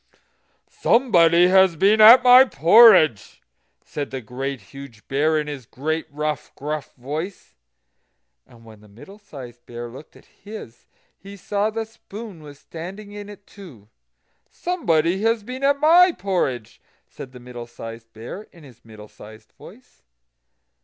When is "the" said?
4.09-4.19, 8.81-8.87, 11.81-11.85, 17.31-17.39